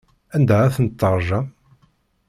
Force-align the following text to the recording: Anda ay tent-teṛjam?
Anda 0.35 0.55
ay 0.61 0.71
tent-teṛjam? 0.75 1.45